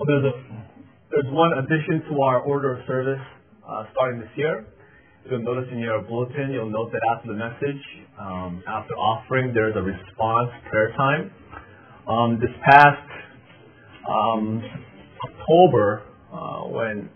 [0.00, 0.36] Well, there's a
[1.12, 3.20] there's one addition to our order of service
[3.68, 4.64] uh, starting this year.
[5.28, 7.82] You'll notice in your bulletin, you'll note that after the message,
[8.18, 11.30] um, after offering, there's a response prayer time.
[12.08, 13.04] Um, this past
[14.08, 14.64] um,
[15.20, 17.10] October, uh, when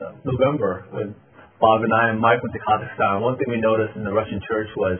[0.00, 1.14] uh, November, when
[1.60, 4.40] Bob and I and Mike went to Kazakhstan, one thing we noticed in the Russian
[4.48, 4.98] church was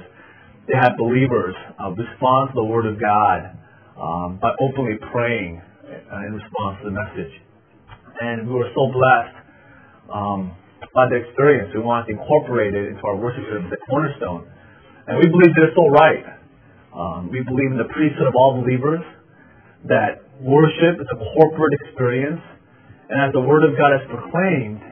[0.69, 3.57] they had believers uh, respond to the Word of God
[3.97, 5.63] um, by openly praying
[6.11, 7.33] uh, in response to the message.
[8.21, 9.37] And we were so blessed
[10.11, 10.53] um,
[10.93, 11.71] by the experience.
[11.73, 14.51] We wanted to incorporate it into our worship service at Cornerstone.
[15.07, 16.25] And we believe it's so right.
[16.91, 19.01] Um, we believe in the priesthood of all believers,
[19.87, 22.43] that worship is a corporate experience.
[23.09, 24.83] And as the Word of God is proclaimed,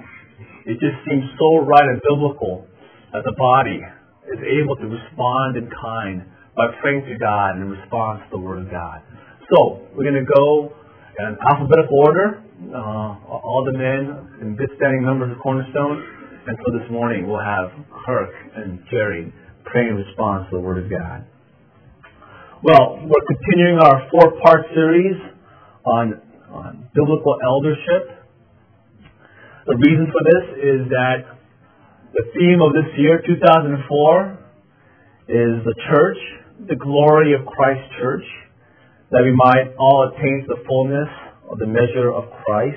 [0.66, 2.66] it just seems so right and biblical
[3.12, 3.82] that the body
[4.30, 6.22] is able to respond in kind
[6.54, 9.02] by praying to God in response to the Word of God.
[9.50, 10.72] So, we're going to go
[11.18, 12.42] in alphabetical order.
[12.70, 16.02] Uh, all the men and good standing members of Cornerstone.
[16.46, 17.70] And so this morning we'll have
[18.06, 19.32] Kirk and Jerry
[19.64, 21.26] praying in response to the Word of God.
[22.62, 25.14] Well, we're continuing our four-part series
[25.84, 28.18] on, on biblical eldership.
[29.66, 31.38] The reason for this is that
[32.14, 34.38] the theme of this year, 2004,
[35.28, 36.18] is the church,
[36.66, 38.24] the glory of Christ Church,
[39.10, 41.08] that we might all attain the fullness
[41.48, 42.76] of the measure of Christ.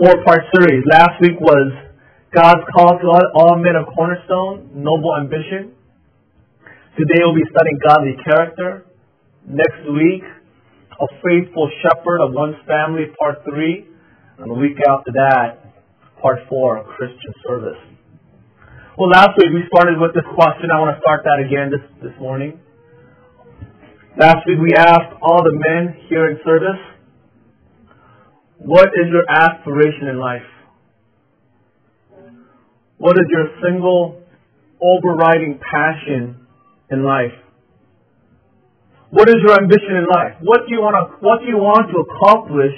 [0.00, 0.80] Four-part series.
[0.88, 1.72] Last week was
[2.32, 5.76] God's call to all men of Cornerstone, noble ambition.
[6.96, 8.86] Today we'll be studying godly character.
[9.44, 10.24] Next week,
[10.96, 13.84] a faithful shepherd of one's family, part three.
[14.38, 15.60] And the week after that,
[16.22, 17.76] part four, Christian service.
[18.96, 20.72] Well, last week we started with this question.
[20.72, 22.56] I want to start that again this, this morning.
[24.18, 26.82] Last week we asked all the men here in service,
[28.58, 30.42] what is your aspiration in life?
[32.98, 34.20] What is your single
[34.82, 36.44] overriding passion
[36.90, 37.38] in life?
[39.10, 40.38] What is your ambition in life?
[40.42, 42.74] What do you want to, what do you want to accomplish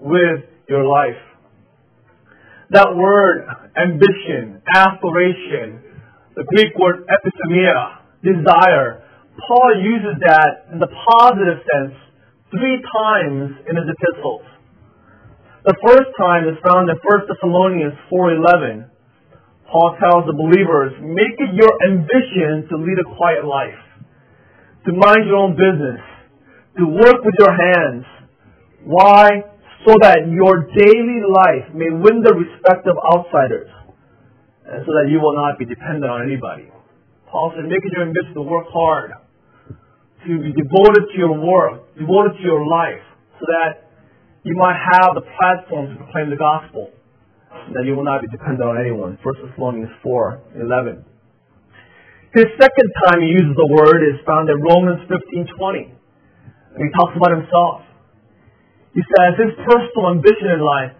[0.00, 1.20] with your life?
[2.70, 5.80] That word, ambition, aspiration,
[6.36, 9.03] the Greek word epithumia, desire,
[9.40, 11.94] Paul uses that in the positive sense
[12.50, 14.46] three times in his epistles.
[15.64, 18.90] The first time is found in 1 Thessalonians 4.11.
[19.70, 23.80] Paul tells the believers, make it your ambition to lead a quiet life,
[24.86, 26.00] to mind your own business,
[26.78, 28.04] to work with your hands.
[28.84, 29.54] Why?
[29.84, 33.68] so that your daily life may win the respect of outsiders,
[34.64, 36.72] and so that you will not be dependent on anybody.
[37.28, 39.12] Paul said, make it your ambition to work hard,
[40.26, 43.02] to be devoted to your work, devoted to your life,
[43.38, 43.84] so that
[44.44, 46.92] you might have the platform to proclaim the gospel,
[47.72, 49.16] that you will not be dependent on anyone.
[49.20, 51.04] 1 Thessalonians 4, 11.
[52.34, 55.94] His second time he uses the word is found in Romans 15, 20.
[56.74, 57.86] And he talks about himself.
[58.92, 60.98] He says his personal ambition in life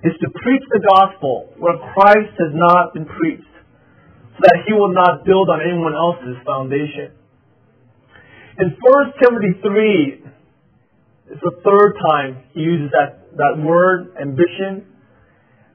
[0.00, 3.52] is to preach the gospel where Christ has not been preached,
[4.32, 7.19] so that he will not build on anyone else's foundation.
[8.60, 10.24] In 1 Timothy 3,
[11.32, 14.84] it's the third time he uses that, that word, ambition.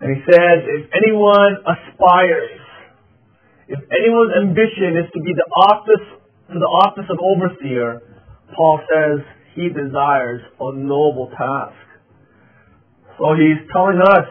[0.02, 2.62] And he says, if anyone aspires,
[3.68, 6.06] if anyone's ambition is to be the office,
[6.54, 8.02] to the office of overseer,
[8.56, 9.26] Paul says,
[9.56, 11.82] he desires a noble task.
[13.18, 14.30] So he's telling us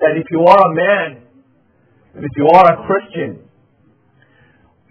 [0.00, 1.22] that if you are a man,
[2.16, 3.49] if you are a Christian,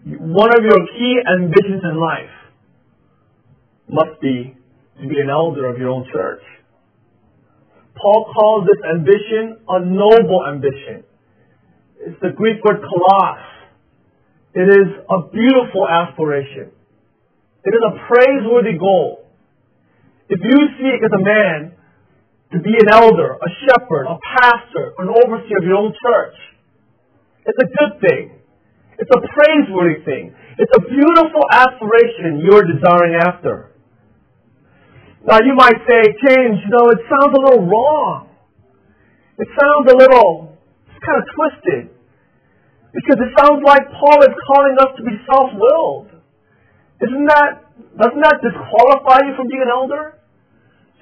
[0.05, 2.35] one of your key ambitions in life
[3.89, 4.55] must be
[5.01, 6.41] to be an elder of your own church.
[7.95, 11.03] Paul calls this ambition a noble ambition.
[11.99, 13.43] It's the Greek word kalos.
[14.53, 16.71] It is a beautiful aspiration.
[17.65, 19.27] It is a praiseworthy goal.
[20.29, 21.73] If you seek as a man
[22.53, 26.35] to be an elder, a shepherd, a pastor, an overseer of your own church,
[27.45, 28.38] it's a good thing.
[28.99, 30.35] It's a praiseworthy thing.
[30.59, 33.71] It's a beautiful aspiration you're desiring after.
[35.23, 38.27] Now you might say, James, you know, it sounds a little wrong.
[39.39, 40.59] It sounds a little,
[40.91, 41.95] it's kind of twisted.
[42.91, 46.11] Because it sounds like Paul is calling us to be self-willed.
[46.99, 50.19] Isn't that, doesn't that disqualify you from being an elder?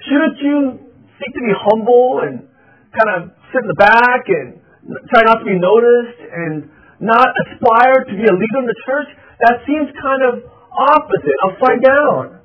[0.05, 0.85] Shouldn't you
[1.17, 2.45] seek to be humble and
[2.93, 4.61] kind of sit in the back and
[5.09, 9.09] try not to be noticed and not aspire to be a leader in the church?
[9.45, 10.33] That seems kind of
[10.73, 12.41] opposite, upside down.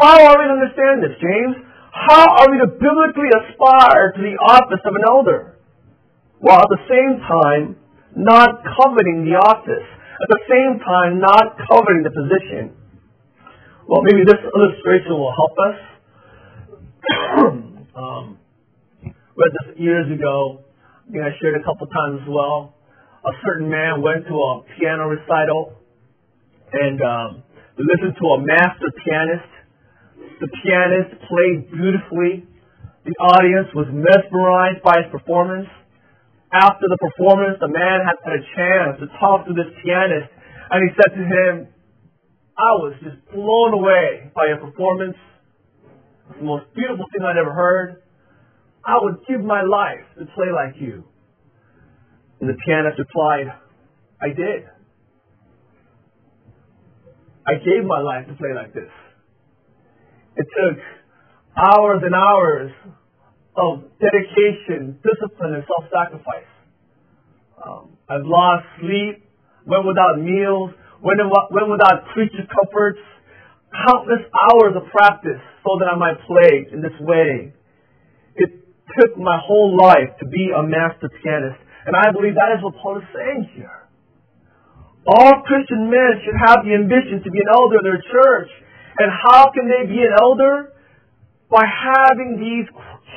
[0.00, 1.62] How are we to understand this, James?
[1.94, 5.58] How are we to biblically aspire to the office of an elder?
[6.42, 7.78] While at the same time,
[8.16, 9.86] not coveting the office.
[10.22, 12.74] At the same time, not coveting the position.
[13.86, 15.78] Well, maybe this illustration will help us.
[17.96, 18.38] um,
[19.36, 20.64] read this years ago.
[21.06, 22.73] I think I shared a couple times as well.
[23.24, 25.80] A certain man went to a piano recital
[26.72, 27.42] and um,
[27.78, 29.54] listened to a master pianist
[30.40, 32.44] the pianist played beautifully.
[33.04, 35.68] The audience was mesmerized by his performance.
[36.52, 40.30] After the performance, the man had a chance to talk to this pianist,
[40.70, 41.52] and he said to him,
[42.56, 45.16] I was just blown away by your performance.
[46.30, 48.02] It's the most beautiful thing I'd ever heard.
[48.84, 51.04] I would give my life to play like you.
[52.40, 53.46] And the pianist replied,
[54.20, 54.68] I did.
[57.46, 58.90] I gave my life to play like this.
[60.36, 60.78] It took
[61.56, 62.72] hours and hours
[63.56, 66.50] of dedication, discipline, and self-sacrifice.
[67.64, 69.22] Um, I've lost sleep,
[69.66, 70.70] went without meals,
[71.02, 71.20] went,
[71.50, 72.98] went without creature comforts,
[73.86, 77.52] countless hours of practice so that I might play in this way.
[78.36, 78.50] It
[78.98, 82.74] took my whole life to be a master pianist, and I believe that is what
[82.80, 83.84] Paul is saying here.
[85.06, 88.50] All Christian men should have the ambition to be an elder in their church
[88.98, 90.72] and how can they be an elder?
[91.50, 92.66] By having these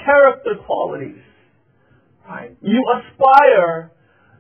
[0.06, 1.24] character qualities.
[2.28, 2.58] Right?
[2.62, 3.92] You aspire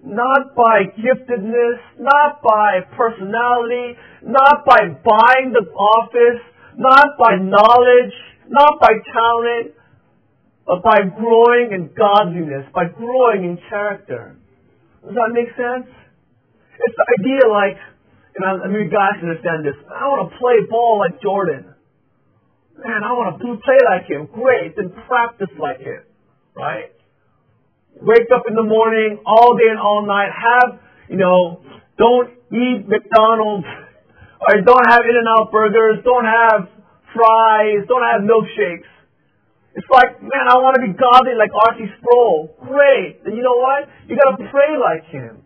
[0.04, 6.42] not by giftedness, not by personality, not by buying the office,
[6.78, 8.14] not by knowledge,
[8.50, 9.74] not by talent,
[10.68, 14.36] but by growing in godliness, by growing in character.
[15.02, 15.88] Does that make sense?
[15.88, 17.80] It's the idea like
[18.38, 19.74] and I, I mean, guys understand this.
[19.90, 21.74] I want to play ball like Jordan.
[22.78, 24.30] Man, I want to play like him.
[24.30, 24.78] Great.
[24.78, 26.06] Then practice like him.
[26.54, 26.94] Right?
[27.98, 30.30] Wake up in the morning, all day and all night.
[30.30, 30.78] Have,
[31.10, 31.66] you know,
[31.98, 33.66] don't eat McDonald's.
[34.38, 36.06] Or don't have In-N-Out burgers.
[36.06, 36.70] Don't have
[37.18, 37.90] fries.
[37.90, 38.86] Don't have milkshakes.
[39.78, 41.86] It's like, man, I want to be godly like R.C.
[42.02, 42.50] Sproul.
[42.66, 43.22] Great.
[43.30, 43.86] And you know what?
[44.10, 45.46] You got to pray like him.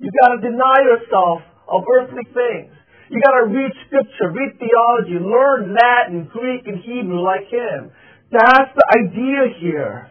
[0.00, 2.72] You got to deny yourself of earthly things.
[3.12, 7.92] You got to read scripture, read theology, learn Latin, Greek, and Hebrew like him.
[8.32, 10.08] That's the idea here.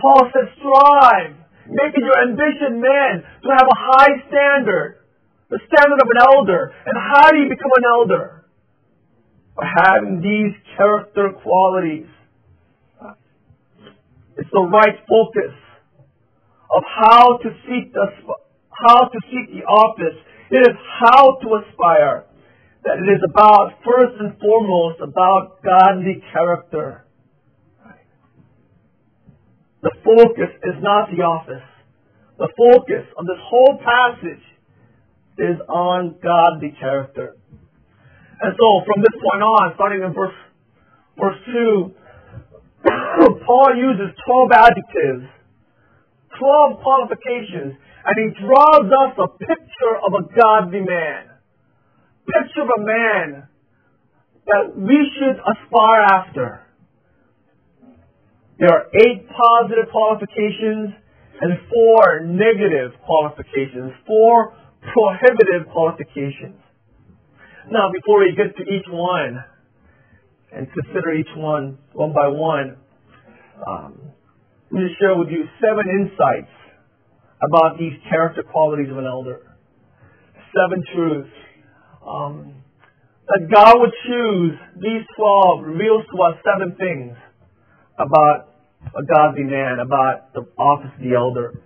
[0.00, 1.36] Paul says, strive.
[1.68, 5.04] Make it your ambition, man, to have a high standard.
[5.52, 6.72] The standard of an elder.
[6.88, 8.47] And how do you become an elder?
[9.58, 12.06] Having these character qualities.
[14.36, 15.54] It's the right focus
[16.70, 18.06] of how to seek the
[18.70, 20.14] how to seek the office.
[20.50, 22.24] It is how to aspire.
[22.84, 27.04] That it is about, first and foremost, about godly character.
[29.82, 31.66] The focus is not the office.
[32.38, 34.44] The focus of this whole passage
[35.38, 37.37] is on godly character.
[38.40, 40.34] And so from this point on, starting in verse,
[41.18, 41.90] verse 2,
[43.46, 45.26] Paul uses 12 adjectives,
[46.38, 47.74] 12 qualifications
[48.08, 51.28] and he draws us a picture of a godly man.
[52.24, 53.48] Picture of a man
[54.46, 56.60] that we should aspire after.
[58.58, 60.94] There are eight positive qualifications
[61.40, 64.54] and four negative qualifications, four
[64.92, 66.58] prohibitive qualifications.
[67.70, 69.44] Now, before we get to each one
[70.52, 72.76] and consider each one one by one,
[73.66, 74.00] um,
[74.70, 76.52] me share with you seven insights
[77.44, 79.54] about these character qualities of an elder.
[80.56, 81.30] Seven truths.
[82.06, 82.54] Um,
[83.28, 87.14] that God would choose these 12 reveals to us seven things
[87.98, 88.48] about
[88.96, 91.60] a godly man, about the office of the elder.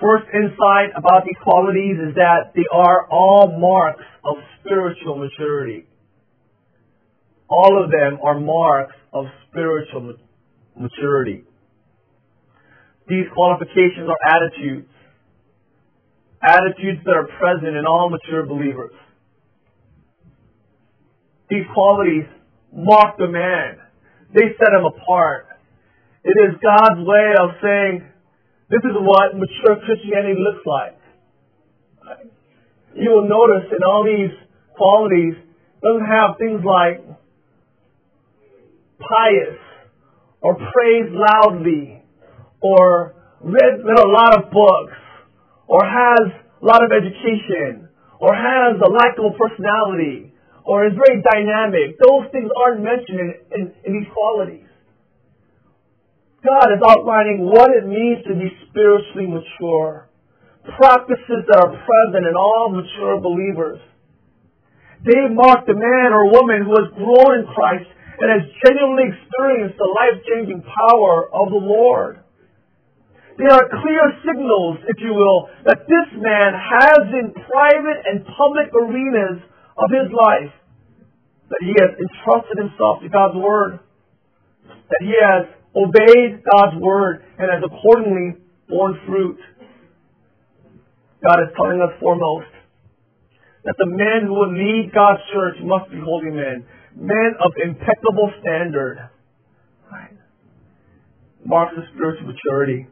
[0.00, 5.86] First insight about the qualities is that they are all marks of spiritual maturity.
[7.48, 10.14] All of them are marks of spiritual
[10.76, 11.44] maturity.
[13.08, 14.88] These qualifications are attitudes.
[16.42, 18.92] Attitudes that are present in all mature believers.
[21.48, 22.24] These qualities
[22.72, 23.78] mark the man.
[24.34, 25.46] They set him apart.
[26.24, 28.08] It is God's way of saying,
[28.70, 30.98] this is what mature Christianity looks like.
[32.94, 34.32] You will notice in all these
[34.76, 35.34] qualities,
[35.82, 37.04] doesn't have things like
[38.98, 39.58] pious
[40.40, 42.02] or praise loudly
[42.60, 44.96] or read, read a lot of books,
[45.68, 47.88] or has a lot of education,
[48.20, 50.32] or has a likable personality,
[50.64, 52.00] or is very dynamic.
[52.00, 54.64] Those things aren't mentioned in, in, in these qualities.
[56.44, 60.12] God is outlining what it means to be spiritually mature.
[60.76, 63.80] Practices that are present in all mature believers.
[65.04, 67.88] They mark the man or woman who has grown in Christ
[68.20, 72.20] and has genuinely experienced the life-changing power of the Lord.
[73.36, 78.68] They are clear signals, if you will, that this man has in private and public
[78.72, 79.42] arenas
[79.76, 80.54] of his life
[81.50, 83.80] that he has entrusted himself to God's Word,
[84.68, 89.38] that he has obeyed God's Word and has accordingly borne fruit.
[91.22, 92.46] God is telling us foremost
[93.64, 96.64] that the men who will lead God's church must be holy men,
[96.96, 99.10] men of impeccable standard.
[101.46, 102.88] Marks of spiritual maturity.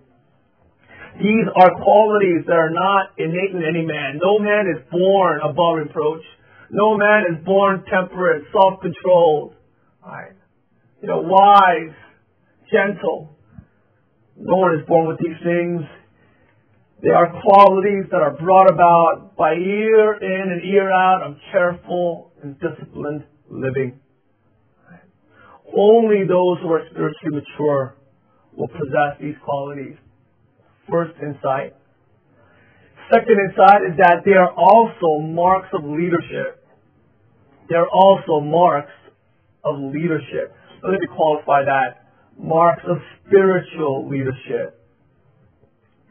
[1.16, 4.20] These are qualities that are not innate in any man.
[4.22, 6.20] No man is born above reproach.
[6.70, 9.54] No man is born temperate, self-controlled,
[10.04, 10.32] right?
[11.00, 11.96] You know, wise,
[12.72, 13.36] gentle.
[14.36, 15.82] No one is born with these things.
[17.02, 22.32] They are qualities that are brought about by year in and year out of careful
[22.42, 24.00] and disciplined living.
[25.76, 27.96] Only those who are spiritually mature
[28.56, 29.96] will possess these qualities.
[30.90, 31.74] First insight.
[33.12, 36.62] Second insight is that they are also marks of leadership
[37.72, 38.92] they're also marks
[39.64, 40.54] of leadership.
[40.82, 42.01] Let me qualify that.
[42.42, 44.78] Marks of spiritual leadership.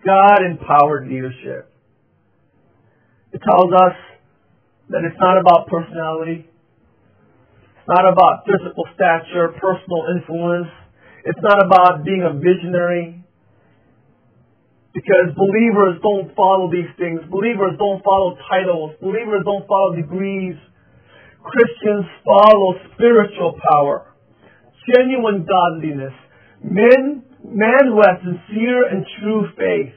[0.05, 1.71] God empowered leadership.
[3.33, 3.95] It tells us
[4.89, 6.47] that it's not about personality.
[7.77, 10.67] It's not about physical stature, personal influence.
[11.25, 13.23] It's not about being a visionary.
[14.93, 17.21] Because believers don't follow these things.
[17.29, 18.95] Believers don't follow titles.
[19.01, 20.55] Believers don't follow degrees.
[21.41, 24.10] Christians follow spiritual power,
[24.89, 26.13] genuine godliness,
[26.63, 29.93] men, man who has sincere and true faith.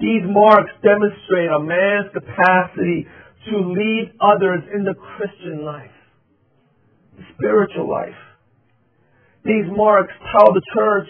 [0.00, 3.06] These marks demonstrate a man's capacity
[3.50, 5.92] to lead others in the Christian life,
[7.16, 8.16] the spiritual life.
[9.44, 11.08] These marks tell the church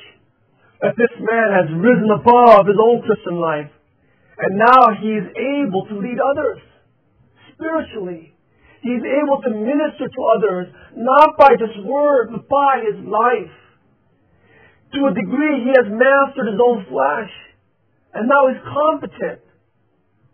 [0.82, 3.70] that this man has risen above his own Christian life,
[4.38, 6.58] and now he is able to lead others
[7.54, 8.34] spiritually
[8.82, 13.52] He's able to minister to others, not by just word, but by his life.
[14.94, 17.30] To a degree, he has mastered his own flesh.
[18.14, 19.40] And now he's competent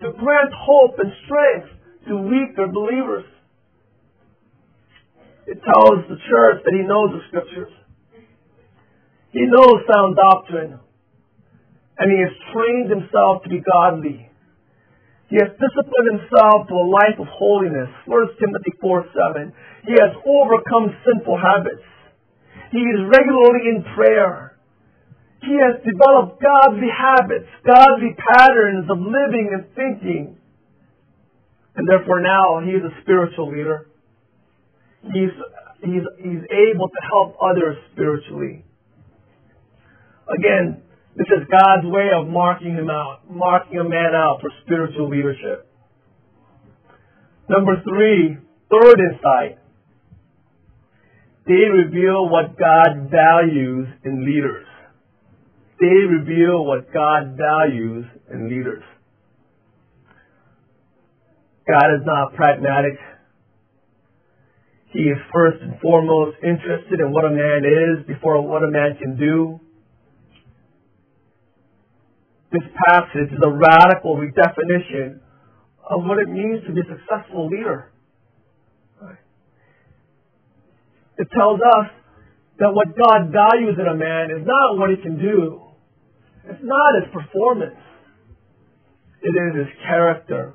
[0.01, 1.69] to grant hope and strength
[2.09, 3.25] to weaker believers.
[5.47, 7.73] It tells the church that he knows the scriptures.
[9.33, 10.79] He knows sound doctrine.
[11.99, 14.26] And he has trained himself to be godly.
[15.29, 17.91] He has disciplined himself to a life of holiness.
[18.07, 19.53] 1 Timothy 4 7.
[19.87, 21.83] He has overcome sinful habits.
[22.71, 24.59] He is regularly in prayer.
[25.43, 30.39] He has developed godly habits, godly patterns of living and thinking.
[31.75, 33.91] And therefore now he is a spiritual leader.
[35.13, 35.35] He's,
[35.83, 38.65] he's, he's able to help others spiritually.
[40.27, 40.83] Again,
[41.17, 45.67] this is God's way of marking him out, marking a man out for spiritual leadership.
[47.49, 48.37] Number three,
[48.71, 49.59] third insight.
[51.47, 54.67] They reveal what God values in leaders.
[55.81, 58.83] They reveal what God values in leaders.
[61.67, 62.99] God is not pragmatic.
[64.93, 68.97] He is first and foremost interested in what a man is before what a man
[69.01, 69.61] can do
[72.53, 75.21] this passage is a radical redefinition
[75.91, 77.93] of what it means to be a successful leader.
[81.19, 81.87] It tells us
[82.59, 85.63] that what God values in a man is not what he can do.
[86.45, 87.81] It's not his performance.
[89.23, 90.55] It is his character,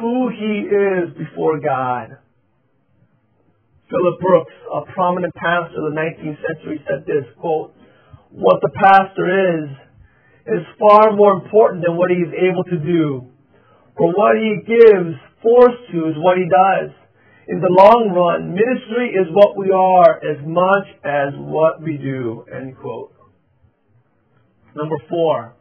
[0.00, 2.18] who he is before God.
[3.88, 7.72] Phillips Brooks, a prominent pastor of the 19th century, said this, quote,
[8.30, 9.70] what the pastor is
[10.46, 13.26] is far more important than what he is able to do.
[13.96, 16.90] For what he gives force to is what he does.
[17.48, 22.44] In the long run, ministry is what we are as much as what we do.
[22.54, 23.12] End quote.
[24.74, 25.54] Number four,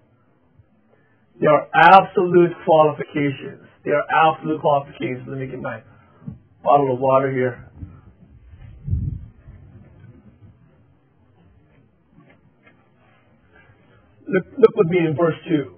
[1.39, 3.65] there are absolute qualifications.
[3.83, 5.27] There are absolute qualifications.
[5.27, 5.81] Let me get my
[6.63, 7.67] bottle of water here.
[14.31, 15.75] Look, look with me in verse 2.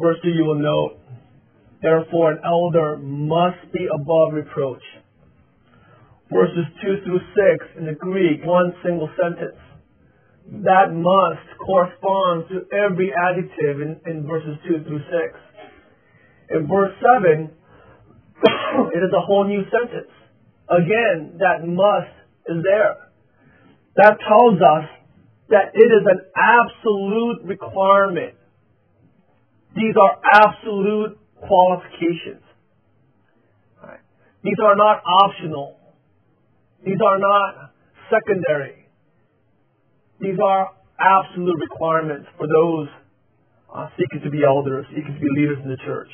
[0.00, 0.98] Verse 2 you will note,
[1.82, 4.82] therefore an elder must be above reproach.
[6.30, 9.58] Verses 2 through 6 in the Greek, one single sentence.
[10.62, 15.10] That must corresponds to every adjective in, in verses 2 through 6.
[16.50, 17.50] In verse 7,
[18.94, 20.12] it is a whole new sentence.
[20.68, 22.12] Again, that must
[22.46, 23.10] is there.
[23.96, 24.90] That tells us
[25.48, 28.34] that it is an absolute requirement.
[29.74, 32.42] These are absolute qualifications.
[34.42, 35.76] These are not optional.
[36.84, 37.72] These are not
[38.10, 38.86] secondary.
[40.20, 40.70] These are
[41.00, 42.88] absolute requirements for those
[43.74, 46.08] uh, seeking to be elders, seeking to be leaders in the church.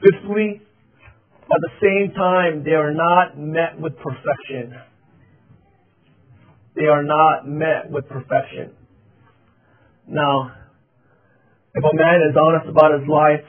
[0.00, 0.62] Fifthly,
[1.52, 4.74] at the same time, they are not met with perfection.
[6.74, 8.72] They are not met with perfection.
[10.08, 10.52] Now,
[11.74, 13.44] if a man is honest about his life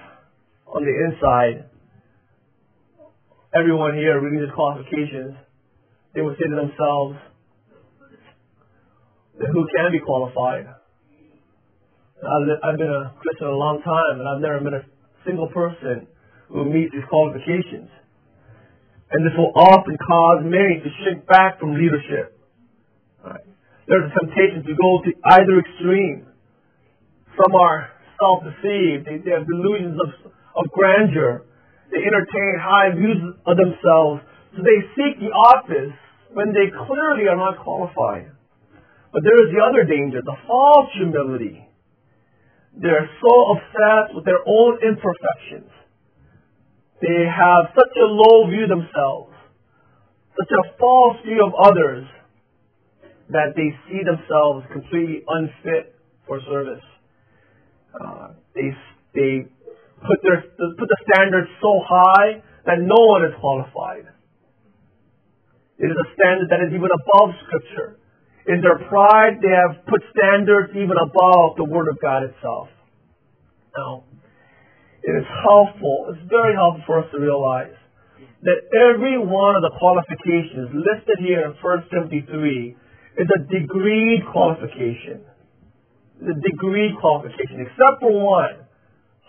[0.67, 1.69] on the inside,
[3.53, 5.35] everyone here reading his qualifications,
[6.13, 7.17] they would say to themselves,
[9.39, 10.67] who can be qualified?
[12.23, 14.85] I've been a Christian a long time, and I've never met a
[15.25, 16.07] single person
[16.55, 17.91] who meets these qualifications.
[19.12, 22.39] And this will often cause many to shrink back from leadership.
[23.19, 23.43] Right.
[23.88, 26.25] There's a temptation to go to either extreme.
[27.35, 29.03] Some are self-deceived.
[29.03, 31.43] They, they have delusions of, of grandeur.
[31.91, 34.24] They entertain high views of themselves.
[34.55, 35.93] So they seek the office
[36.31, 38.31] when they clearly are not qualified.
[39.12, 41.67] But there is the other danger, the false humility.
[42.75, 45.71] They're so obsessed with their own imperfections
[47.01, 49.33] they have such a low view themselves,
[50.37, 52.07] such a false view of others,
[53.29, 55.95] that they see themselves completely unfit
[56.27, 56.83] for service.
[57.93, 58.71] Uh, they
[59.13, 59.47] they
[60.01, 64.05] put their put the standards so high that no one is qualified.
[65.77, 68.00] It is a standard that is even above Scripture.
[68.48, 72.70] In their pride, they have put standards even above the Word of God itself.
[73.75, 74.03] Now,
[75.05, 77.77] it is helpful, it's very helpful for us to realize
[78.41, 84.22] that every one of the qualifications listed here in 1 Timothy 3 is a degree
[84.33, 85.22] qualification.
[86.18, 88.65] The degree qualification, except for one,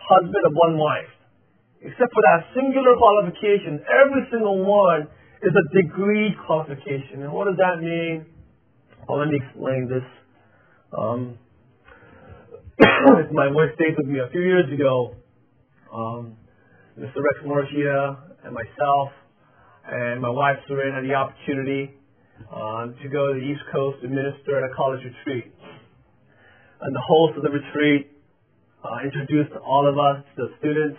[0.01, 1.13] husband of one wife.
[1.81, 5.09] Except for that singular qualification, every single one
[5.45, 7.21] is a degree qualification.
[7.21, 8.27] And what does that mean?
[9.09, 10.07] Well, let me explain this.
[10.97, 11.39] Um,
[13.33, 15.15] my wife stayed with me a few years ago,
[15.97, 16.37] um,
[17.01, 17.25] Mr.
[17.25, 19.09] Rex Morgia and myself
[19.89, 21.95] and my wife Serena had the opportunity
[22.53, 25.49] um, to go to the East Coast to minister at a college retreat.
[26.81, 28.13] And the host of the retreat
[28.85, 30.99] uh, introduced all of us, to the students,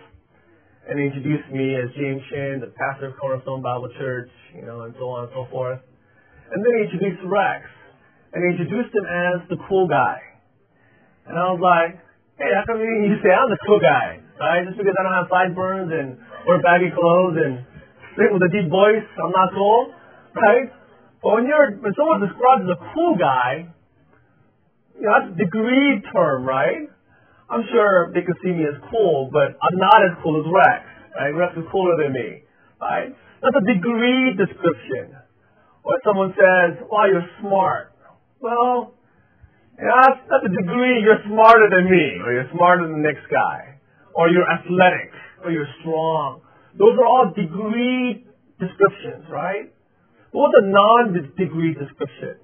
[0.89, 4.95] and introduced me as James Shin, the pastor of Cornerstone Bible Church, you know, and
[4.97, 5.79] so on and so forth.
[6.49, 7.67] And then he introduced Rex,
[8.33, 10.17] and he introduced him as the cool guy.
[11.27, 11.99] And I was like,
[12.39, 14.23] hey, how come you say I'm the cool guy?
[14.39, 14.65] Right?
[14.65, 17.65] Just because I don't have sideburns and wear baggy clothes and
[18.15, 19.93] sing with a deep voice, I'm not cool,
[20.37, 20.69] right?
[21.21, 23.73] But when you're when someone's described as a cool guy,
[24.97, 26.89] you know, that's a degree term, right?
[27.49, 30.83] I'm sure they could see me as cool, but I'm not as cool as Rex.
[31.15, 31.33] Right?
[31.33, 32.43] Rex is cooler than me,
[32.81, 33.09] right?
[33.41, 35.17] That's a degree description.
[35.81, 37.95] Or someone says, "Wow, you're smart."
[38.39, 38.93] Well,
[39.79, 41.01] you know, that's, that's a degree.
[41.01, 43.76] You're smarter than me, or you're smarter than the next guy
[44.17, 45.13] or you're athletic,
[45.45, 46.41] or you're strong.
[46.73, 48.25] Those are all degree
[48.57, 49.69] descriptions, right?
[50.31, 52.41] What's a non-degree description?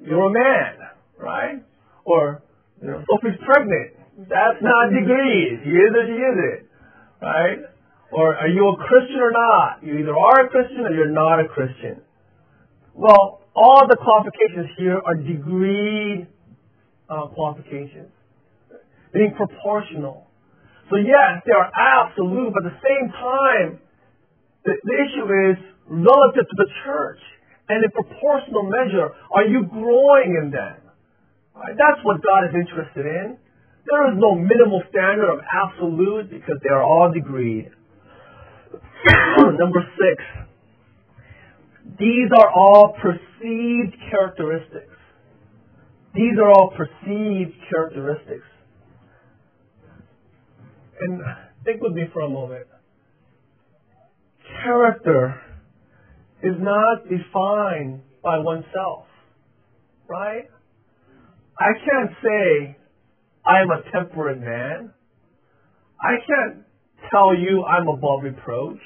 [0.00, 0.72] You're a man,
[1.20, 1.60] right?
[2.04, 2.42] Or,
[2.80, 3.92] you know, Sophie's pregnant.
[4.24, 5.60] That's not degrees.
[5.62, 6.60] He is or she isn't,
[7.20, 7.58] right?
[8.10, 9.84] Or are you a Christian or not?
[9.84, 12.00] You either are a Christian or you're not a Christian.
[12.94, 16.26] Well, all the qualifications here are degree
[17.10, 18.10] uh, qualifications,
[19.12, 20.27] being proportional.
[20.90, 23.68] So yes, they are absolute, but at the same time,
[24.64, 25.56] the, the issue is
[25.88, 27.20] relative to the church.
[27.68, 30.80] And in proportional measure, are you growing in them?
[31.54, 31.76] Right?
[31.76, 33.36] That's what God is interested in.
[33.84, 37.68] There is no minimal standard of absolute because they are all degreed.
[39.58, 40.24] Number six.
[41.98, 44.96] These are all perceived characteristics.
[46.14, 48.46] These are all perceived characteristics.
[51.00, 51.22] And
[51.64, 52.66] think with me for a moment.
[54.62, 55.40] Character
[56.42, 59.06] is not defined by oneself,
[60.08, 60.48] right?
[61.58, 62.76] I can't say
[63.46, 64.92] I am a temperate man.
[66.00, 66.64] I can't
[67.10, 68.80] tell you I'm above reproach.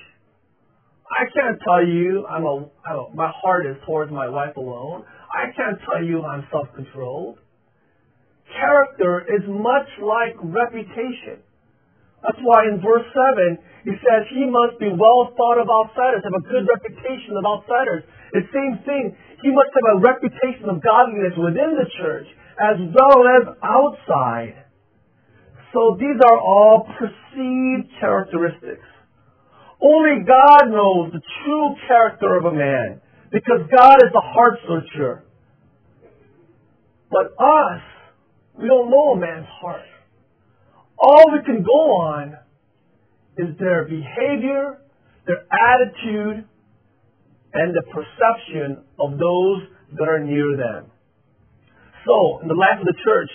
[1.11, 5.05] I can't tell you I'm a, I'm a my heart is towards my wife alone.
[5.33, 7.39] I can't tell you I'm self-controlled.
[8.59, 11.43] Character is much like reputation.
[12.23, 16.39] That's why in verse 7, he says he must be well thought of outsiders, have
[16.39, 18.07] a good reputation of outsiders.
[18.31, 22.31] The same thing, he must have a reputation of godliness within the church
[22.63, 24.63] as well as outside.
[25.75, 28.87] So these are all perceived characteristics.
[29.83, 33.01] Only God knows the true character of a man
[33.33, 35.25] because God is the heart searcher.
[37.11, 37.83] But us,
[38.61, 39.83] we don't know a man's heart.
[41.03, 42.39] All we can go on
[43.37, 44.79] is their behavior,
[45.27, 46.47] their attitude,
[47.55, 49.67] and the perception of those
[49.99, 50.87] that are near them.
[52.07, 53.31] So, in the life of the church,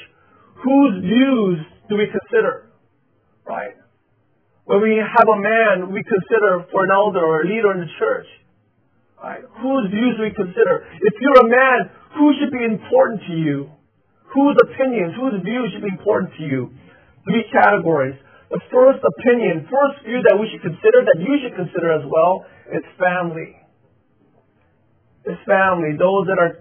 [0.64, 2.72] whose views do we consider?
[3.46, 3.76] Right?
[4.64, 7.92] When we have a man we consider for an elder or a leader in the
[8.00, 8.28] church,
[9.22, 9.44] right?
[9.64, 10.88] Whose views do we consider?
[11.04, 13.72] If you're a man, who should be important to you?
[14.36, 16.72] Whose opinions, whose views should be important to you?
[17.28, 18.16] Three categories.
[18.50, 22.48] The first opinion, first view that we should consider, that you should consider as well,
[22.72, 23.60] is family.
[25.28, 26.54] It's family, those that are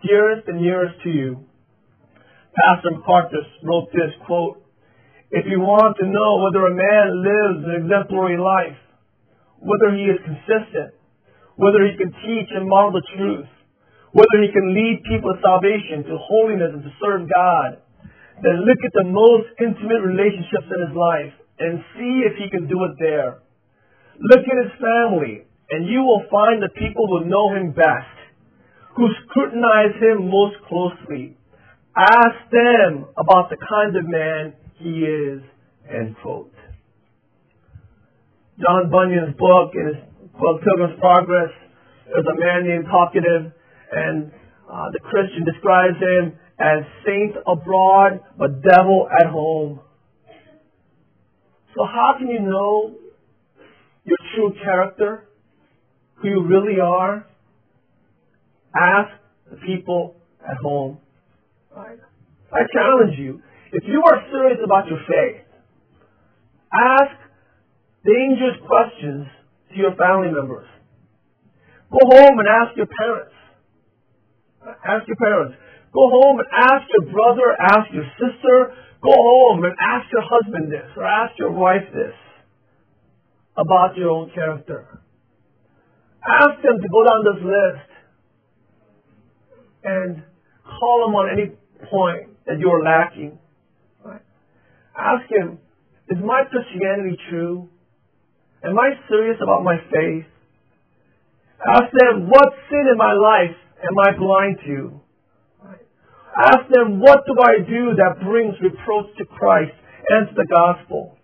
[0.00, 1.44] dearest and nearest to you.
[2.56, 4.64] Pastor MacArthur wrote this quote,
[5.30, 8.80] if you want to know whether a man lives an exemplary life,
[9.62, 10.96] whether he is consistent,
[11.54, 13.46] whether he can teach and model the truth,
[14.10, 17.78] whether he can lead people to salvation, to holiness, and to serve God,
[18.42, 22.66] then look at the most intimate relationships in his life and see if he can
[22.66, 23.40] do it there.
[24.16, 28.16] Look at his family, and you will find the people who know him best,
[28.96, 31.36] who scrutinize him most closely.
[31.96, 35.42] Ask them about the kind of man he is.
[35.88, 36.52] End quote.
[38.60, 40.00] John Bunyan's book, in his
[40.36, 41.50] book Pilgrim's Progress,
[42.06, 43.52] there's a man named Talkative,
[43.92, 44.32] and
[44.68, 49.80] uh, the Christian describes him as saint abroad, but devil at home.
[51.74, 52.94] So how can you know
[54.04, 55.28] your true character,
[56.16, 57.26] who you really are?
[58.76, 59.10] Ask
[59.50, 60.98] the people at home.
[61.74, 61.98] Right?
[62.52, 63.40] I challenge you,
[63.72, 65.42] if you are serious about your faith,
[66.72, 67.16] ask
[68.04, 69.26] dangerous questions
[69.70, 70.66] to your family members.
[71.90, 73.34] Go home and ask your parents.
[74.84, 75.56] Ask your parents.
[75.92, 80.70] Go home and ask your brother, ask your sister, go home and ask your husband
[80.70, 82.14] this or ask your wife this
[83.56, 85.00] about your own character.
[86.22, 87.90] Ask them to go down this list
[89.82, 90.22] and
[90.64, 91.50] call them on any
[91.90, 93.38] point that you're lacking.
[94.04, 94.22] Right?
[94.96, 95.58] Ask him,
[96.08, 97.68] is my Christianity true?
[98.62, 100.26] Am I serious about my faith?
[101.66, 105.00] Ask them, what sin in my life am I blind to?
[106.36, 109.72] Ask them, what do I do that brings reproach to Christ
[110.08, 111.16] and to the gospel?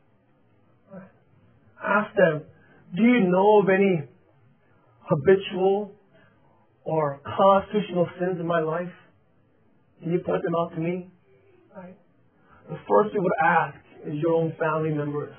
[1.82, 2.42] Ask them,
[2.94, 4.02] do you know of any
[5.02, 5.92] habitual
[6.84, 8.92] or constitutional sins in my life?
[10.02, 11.10] Can you point them out to me?
[11.76, 11.96] Right.
[12.68, 15.34] The first you would ask is your own family members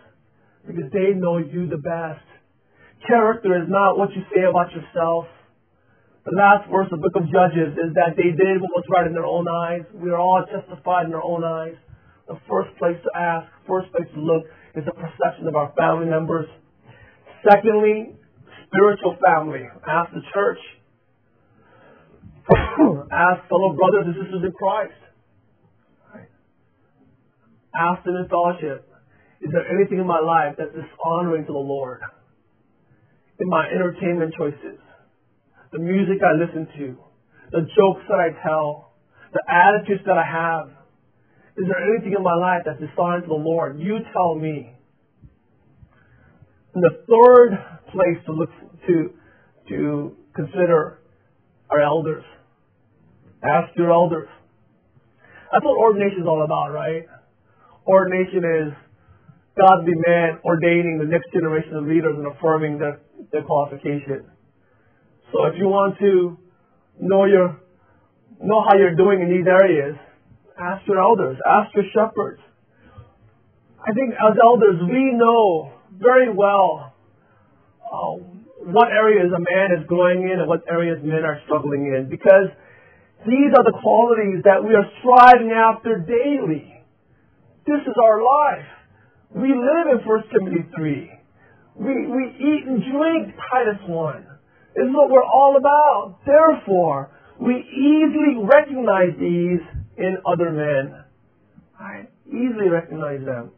[0.65, 2.23] because they know you the best.
[3.07, 5.25] Character is not what you say about yourself.
[6.27, 9.07] The last verse of the book of Judges is that they did what was right
[9.07, 9.87] in their own eyes.
[9.95, 11.79] We are all justified in our own eyes.
[12.27, 14.43] The first place to ask, first place to look
[14.75, 16.51] is the perception of our family members.
[17.47, 18.11] Secondly,
[18.67, 19.71] spiritual family.
[19.87, 20.59] Ask the church.
[23.07, 24.99] ask fellow brothers and sisters in Christ.
[27.71, 28.83] Ask them in fellowship.
[29.39, 32.01] Is there anything in my life that's dishonoring to the Lord?
[33.39, 34.83] In my entertainment choices?
[35.71, 36.97] The music I listen to,
[37.51, 38.93] the jokes that I tell,
[39.33, 40.69] the attitudes that I have.
[41.57, 43.79] Is there anything in my life that's dishonoring to the Lord?
[43.79, 44.73] You tell me.
[46.73, 47.57] And the third
[47.91, 48.49] place to look
[48.87, 49.13] to
[49.69, 50.99] to consider
[51.69, 52.23] our elders.
[53.43, 54.29] Ask your elders.
[55.51, 57.03] That's what ordination is all about, right?
[57.85, 58.73] Ordination is
[59.57, 63.01] godly man ordaining the next generation of leaders and affirming their,
[63.31, 64.27] their qualifications.
[65.31, 66.37] So if you want to
[66.99, 67.59] know your
[68.41, 69.97] know how you're doing in these areas,
[70.59, 72.41] ask your elders, ask your shepherds.
[73.81, 76.93] I think as elders, we know very well
[77.81, 78.13] uh,
[78.67, 82.51] what areas a man is growing in and what areas men are struggling in because
[83.25, 86.83] these are the qualities that we are striving after daily.
[87.65, 88.67] This is our life.
[89.35, 91.11] We live in 1 Timothy 3.
[91.75, 94.36] We, we eat and drink Titus 1.
[94.77, 96.19] Is what we're all about.
[96.21, 97.09] Therefore,
[97.41, 99.61] we easily recognize these
[99.97, 101.01] in other men.
[101.79, 103.51] I easily recognize them.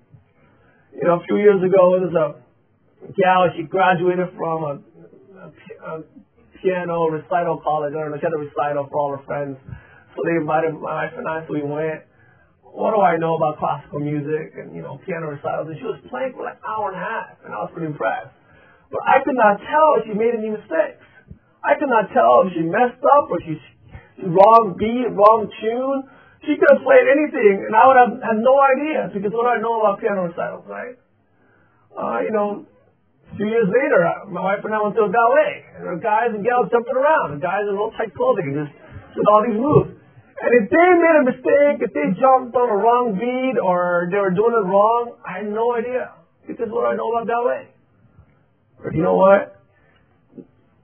[0.95, 4.73] You know, a few years ago, there was a gal, she graduated from a,
[5.43, 5.47] a,
[5.91, 6.03] a
[6.63, 9.57] piano recital college, or she had a recital for all her friends.
[10.15, 12.07] So they invited my wife and I, so we went.
[12.63, 15.67] What do I know about classical music and, you know, piano recitals?
[15.67, 17.91] And she was playing for like an hour and a half, and I was pretty
[17.91, 18.31] impressed.
[18.87, 21.08] But I could not tell if she made any mistakes.
[21.69, 23.53] I could not tell if she messed up or she
[24.25, 25.99] wrong beat, wrong tune.
[26.47, 29.51] She could have played anything, and I would have had no idea because what do
[29.53, 30.95] I know about piano recitals, right?
[31.93, 32.65] Uh, you know,
[33.29, 35.93] a few years later, uh, my wife and I went to a ballet, and there
[35.93, 38.73] were guys and gals jumping around, and guys in real tight clothing, just
[39.13, 39.99] with all these moves.
[40.39, 44.17] And if they made a mistake, if they jumped on a wrong beat or they
[44.17, 46.15] were doing it wrong, I had no idea
[46.47, 47.67] because what do I know about ballet?
[48.79, 49.58] But you know what?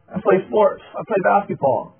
[0.10, 0.84] I play sports.
[0.94, 1.96] I play basketball.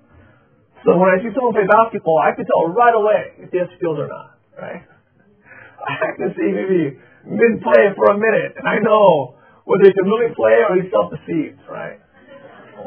[0.84, 3.72] So when I see someone play basketball, I can tell right away if they have
[3.76, 4.86] skills or not, right?
[5.86, 10.34] I can see maybe mid-play for a minute, and I know whether he can really
[10.34, 11.98] play or he's self-deceived, right?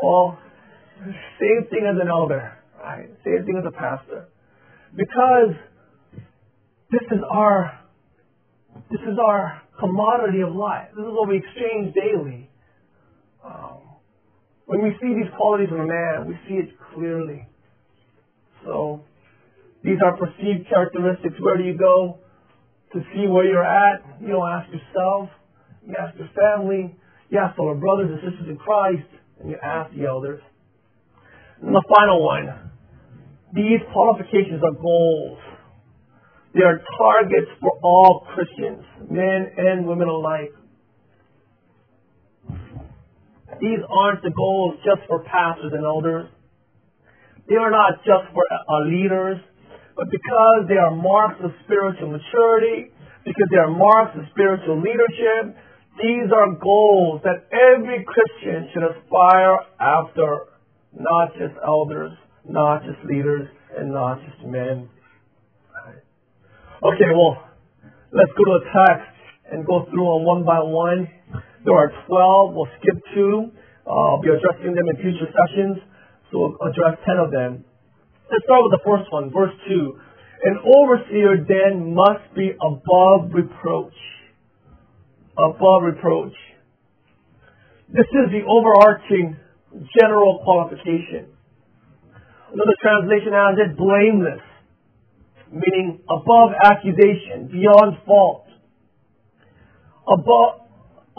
[0.02, 0.40] Well,
[1.40, 3.10] same thing as an elder, right?
[3.26, 4.28] Same thing as a pastor.
[4.96, 5.56] Because
[6.92, 7.80] this is our,
[8.90, 10.90] this is our commodity of life.
[10.96, 12.50] This is what we exchange daily.
[13.44, 13.79] Um,
[14.70, 17.42] when we see these qualities in a man, we see it clearly.
[18.64, 19.02] So
[19.84, 21.34] these are perceived characteristics.
[21.42, 22.20] Where do you go
[22.94, 24.22] to see where you're at?
[24.22, 25.30] You don't ask yourself.
[25.82, 26.94] You ask your family.
[27.30, 29.10] You ask all our brothers and sisters in Christ.
[29.42, 30.42] And you ask the elders.
[31.64, 32.70] And the final one.
[33.56, 35.40] These qualifications are goals.
[36.54, 40.54] They are targets for all Christians, men and women alike.
[43.62, 46.30] These aren't the goals just for pastors and elders.
[47.48, 49.38] They are not just for our leaders,
[49.96, 52.92] but because they are marks of spiritual maturity,
[53.26, 55.58] because they are marks of spiritual leadership,
[56.02, 60.56] these are goals that every Christian should aspire after,
[60.98, 62.12] not just elders,
[62.48, 64.88] not just leaders, and not just men.
[66.80, 67.44] Okay, well,
[68.14, 69.12] let's go to the text
[69.52, 71.10] and go through them one by one.
[71.66, 72.54] There are 12.
[72.56, 73.52] We'll skip two.
[73.86, 75.78] Uh, I'll be addressing them in future sessions.
[76.32, 77.66] So we'll address 10 of them.
[78.32, 80.00] Let's start with the first one, verse 2.
[80.44, 83.98] An overseer then must be above reproach.
[85.38, 86.36] Above reproach.
[87.90, 89.36] This is the overarching
[90.00, 91.34] general qualification.
[92.54, 94.42] Another translation has it blameless,
[95.52, 98.46] meaning above accusation, beyond fault,
[100.08, 100.69] above,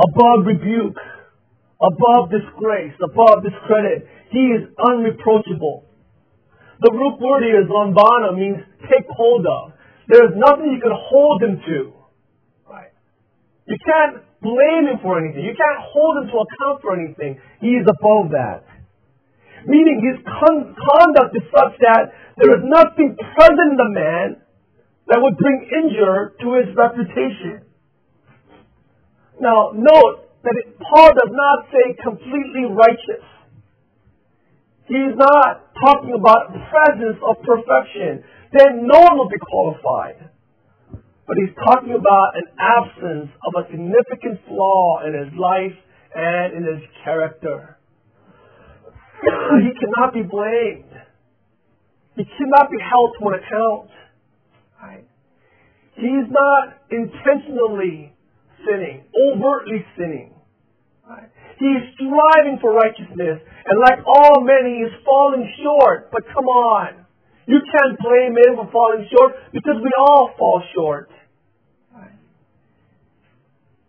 [0.00, 0.96] above rebuke,
[1.80, 4.08] above disgrace, above discredit.
[4.30, 5.84] He is unreproachable.
[6.80, 9.72] The root word here is lambano means take hold of.
[10.08, 11.92] There is nothing you can hold him to.
[12.64, 12.92] Right?
[13.68, 15.44] You can't blame him for anything.
[15.44, 17.36] You can't hold him to account for anything.
[17.60, 18.64] He is above that.
[19.68, 24.26] Meaning his con- conduct is such that there is nothing present in the man
[25.08, 27.69] that would bring injury to his reputation.
[29.40, 33.24] Now, note that it, Paul does not say completely righteous.
[34.86, 38.22] He's not talking about presence of perfection.
[38.52, 40.28] Then no one will be qualified.
[41.26, 45.78] But he's talking about an absence of a significant flaw in his life
[46.14, 47.78] and in his character.
[49.22, 50.90] he cannot be blamed.
[52.16, 53.90] He cannot be held to an account.
[54.82, 55.06] Right?
[55.94, 58.12] He's not intentionally
[58.66, 60.34] sinning, overtly sinning.
[61.08, 61.28] Right?
[61.58, 66.10] He is striving for righteousness, and like all men, he is falling short.
[66.10, 67.06] But come on.
[67.46, 71.10] You can't blame him for falling short because we all fall short.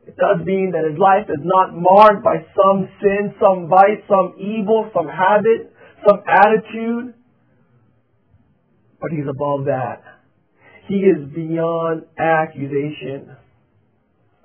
[0.07, 4.34] It does mean that his life is not marked by some sin, some vice, some
[4.38, 5.71] evil, some habit,
[6.05, 7.13] some attitude.
[8.99, 10.03] But he's above that.
[10.88, 13.38] He is beyond accusation.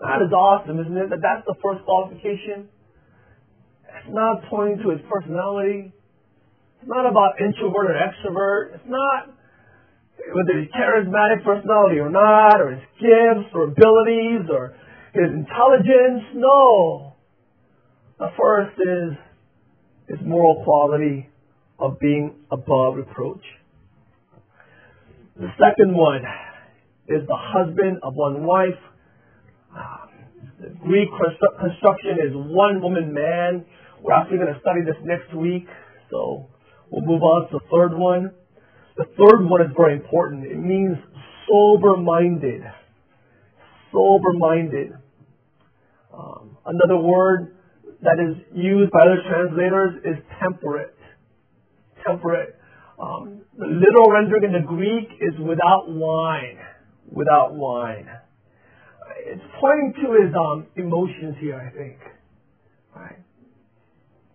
[0.01, 1.11] That is awesome, isn't it?
[1.11, 2.69] That that's the first qualification.
[3.89, 5.93] It's not pointing to his personality.
[6.81, 8.75] It's not about introvert or extrovert.
[8.77, 9.33] It's not
[10.33, 14.77] whether he's charismatic personality or not, or his gifts or abilities or
[15.15, 16.23] his intelligence.
[16.35, 17.17] No.
[18.19, 19.17] The first is
[20.09, 21.29] his moral quality
[21.79, 23.43] of being above reproach.
[25.37, 26.23] The second one
[27.09, 28.81] is the husband of one wife.
[30.61, 31.09] The Greek
[31.61, 33.65] construction is one woman man.
[34.03, 35.67] We're actually going to study this next week,
[36.11, 36.49] so
[36.91, 38.33] we'll move on to the third one.
[38.97, 40.47] The third one is very important.
[40.47, 40.97] It means
[41.49, 42.63] sober minded.
[43.93, 44.93] Sober minded.
[46.17, 47.57] Um, another word
[48.03, 50.97] that is used by other translators is temperate.
[52.07, 52.59] Temperate.
[52.99, 56.59] Um, the literal rendering in the Greek is without wine.
[57.11, 58.09] Without wine.
[59.27, 61.99] It's pointing to his um, emotions here, I think.
[62.95, 63.19] Right?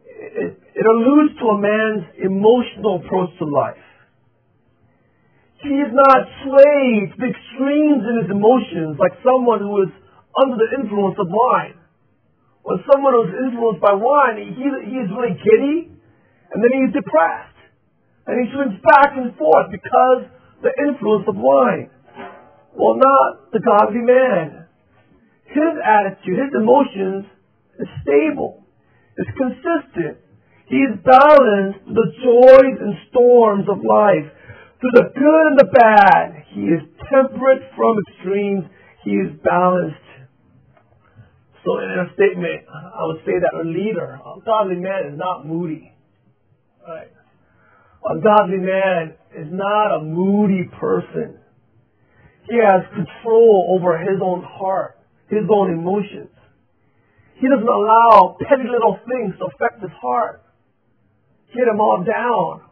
[0.03, 3.79] It, it alludes to a man's emotional approach to life.
[5.63, 9.91] He is not swayed to the extremes in his emotions like someone who is
[10.43, 11.79] under the influence of wine.
[12.67, 14.59] When someone who is influenced by wine, he,
[14.91, 15.87] he is really giddy,
[16.51, 17.55] and then he's depressed.
[18.27, 20.27] And he swings back and forth because
[20.61, 21.89] the influence of wine.
[22.75, 24.60] Well, not the godly man.
[25.51, 27.25] His attitude, his emotions
[27.79, 28.63] is stable.
[29.17, 30.17] It's consistent.
[30.67, 34.31] He is balanced the joys and storms of life.
[34.79, 38.65] Through the good and the bad, he is temperate from extremes.
[39.03, 39.99] He is balanced.
[41.65, 45.45] So in a statement, I would say that a leader, a godly man is not
[45.45, 45.91] moody.
[46.87, 47.11] Right?
[48.09, 51.37] A godly man is not a moody person.
[52.49, 54.97] He has control over his own heart,
[55.31, 56.29] his own emotions.
[57.39, 60.43] He doesn't allow petty little things to affect his heart.
[61.55, 62.71] Get him all down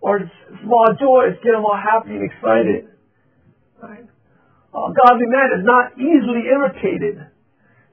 [0.00, 0.20] or
[0.64, 2.88] small joys get him all happy and excited.
[3.80, 4.08] Right?
[4.70, 7.20] A godly man is not easily irritated,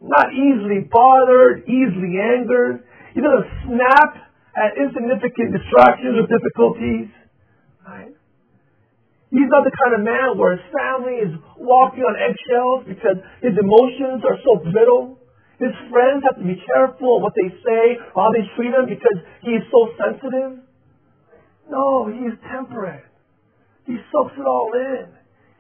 [0.02, 2.84] not easily bothered, easily angered.
[3.14, 4.12] He doesn't snap
[4.56, 7.10] at insignificant distractions or difficulties.
[7.86, 8.14] Right?
[9.30, 13.60] He's not the kind of man where his family is walking on eggshells because his
[13.60, 15.20] emotions are so brittle.
[15.60, 19.20] His friends have to be careful of what they say, how they treat him because
[19.44, 20.64] he is so sensitive.
[21.68, 23.04] No, he is temperate.
[23.84, 25.12] He soaks it all in.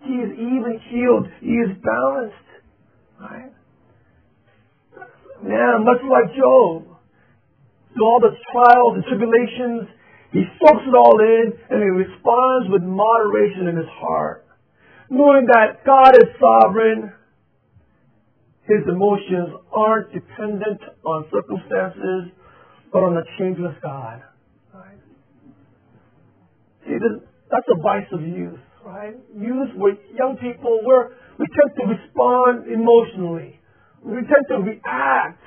[0.08, 1.28] He is even keeled.
[1.42, 2.48] He is balanced.
[3.20, 3.52] Right?
[5.44, 6.88] Man, much like Job,
[7.94, 9.90] through all the trials and tribulations,
[10.32, 14.46] he soaks it all in and he responds with moderation in his heart.
[15.10, 17.14] Knowing that God is sovereign,
[18.64, 22.34] his emotions aren't dependent on circumstances,
[22.92, 24.22] but on the changeless God.
[26.86, 26.96] See,
[27.52, 29.16] that's a vice of youth, right?
[29.36, 31.10] Youth, with young people, we're,
[31.40, 33.60] we tend to respond emotionally.
[34.04, 35.44] We tend to react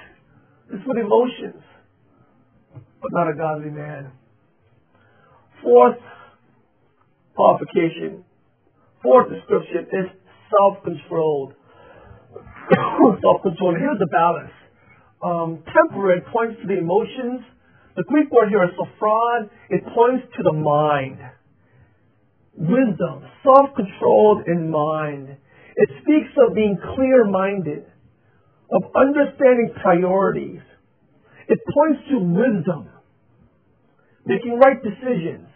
[0.71, 1.63] just with emotions,
[2.75, 4.13] but not a godly man.
[5.63, 5.99] Fourth
[7.35, 8.25] qualification,
[9.03, 10.07] fourth description is
[10.51, 11.55] self-controlled.
[13.23, 13.77] self-controlled.
[13.79, 14.53] Here's the balance.
[15.23, 17.45] Um, temperate points to the emotions
[17.97, 19.51] the Greek word here is sophron.
[19.69, 21.19] It points to the mind.
[22.55, 25.37] Wisdom, self-controlled in mind.
[25.77, 27.85] It speaks of being clear-minded,
[28.73, 30.61] of understanding priorities.
[31.49, 32.89] It points to wisdom,
[34.31, 35.51] making right decisions.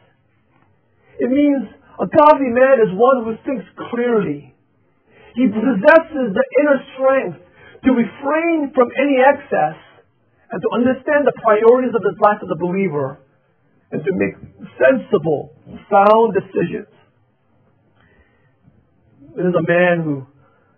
[1.23, 1.71] It means
[2.03, 3.63] a godly man is one who thinks
[3.95, 4.51] clearly.
[5.39, 7.39] He possesses the inner strength
[7.87, 9.79] to refrain from any excess
[10.51, 13.23] and to understand the priorities of the life of the believer
[13.93, 14.35] and to make
[14.75, 15.55] sensible,
[15.87, 16.91] sound decisions.
[19.39, 20.27] It is a man who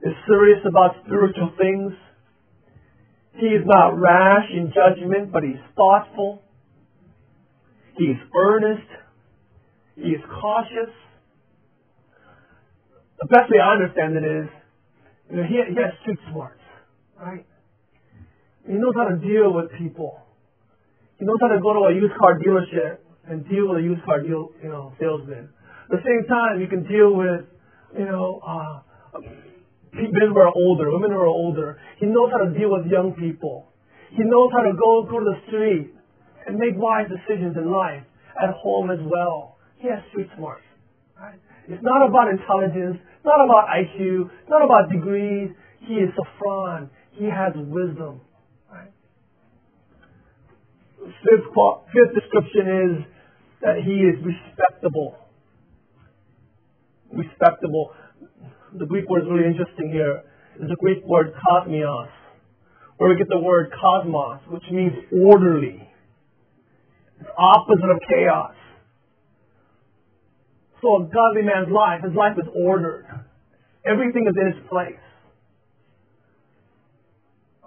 [0.05, 1.93] is serious about spiritual things.
[3.41, 6.46] He is not rash in judgment, but he's thoughtful.
[7.97, 8.89] He is earnest.
[9.97, 10.93] He is cautious.
[13.21, 14.49] The best way I understand it is,
[15.31, 16.61] you know, he, he has street smarts,
[17.19, 17.47] right?
[18.67, 20.21] He knows how to deal with people.
[21.19, 24.05] He knows how to go to a used car dealership and deal with a used
[24.05, 25.49] car deal, you know, salesman.
[25.89, 27.49] At the same time, you can deal with,
[27.97, 28.81] you know, uh,
[29.95, 31.81] men who are older, women who are older.
[31.99, 33.73] He knows how to deal with young people.
[34.11, 35.96] He knows how to go go to the street
[36.47, 38.03] and make wise decisions in life
[38.43, 39.59] at home as well.
[39.79, 40.63] He has street smarts.
[41.19, 41.39] Right?
[41.69, 45.51] It's not about intelligence, not about IQ, not about degrees.
[45.81, 46.91] He is sophron.
[47.13, 48.21] He has wisdom
[48.71, 48.93] Right?
[51.25, 51.49] fifth,
[51.93, 53.05] fifth description is
[53.63, 55.17] that he is respectable.
[57.13, 57.93] Respectable.
[58.79, 60.23] The Greek word is really interesting here.
[60.57, 62.09] It's the Greek word kosmios,
[62.99, 64.93] where we get the word cosmos, which means
[65.25, 65.89] orderly.
[67.39, 68.55] Opposite of chaos.
[70.83, 73.07] So a godly man's life, his life is ordered.
[73.85, 75.01] everything is in its place.